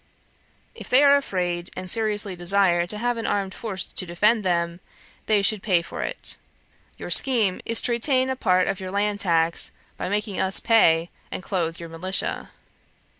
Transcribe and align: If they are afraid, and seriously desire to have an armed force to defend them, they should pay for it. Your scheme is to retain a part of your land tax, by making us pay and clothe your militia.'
If 0.73 0.89
they 0.89 1.03
are 1.03 1.15
afraid, 1.15 1.69
and 1.77 1.87
seriously 1.87 2.35
desire 2.35 2.87
to 2.87 2.97
have 2.97 3.17
an 3.17 3.27
armed 3.27 3.53
force 3.53 3.93
to 3.93 4.03
defend 4.03 4.43
them, 4.43 4.79
they 5.27 5.43
should 5.43 5.61
pay 5.61 5.83
for 5.83 6.01
it. 6.01 6.37
Your 6.97 7.11
scheme 7.11 7.61
is 7.65 7.81
to 7.83 7.91
retain 7.91 8.27
a 8.27 8.35
part 8.35 8.67
of 8.67 8.79
your 8.79 8.89
land 8.89 9.19
tax, 9.19 9.69
by 9.97 10.09
making 10.09 10.39
us 10.39 10.59
pay 10.59 11.11
and 11.29 11.43
clothe 11.43 11.79
your 11.79 11.89
militia.' 11.89 12.49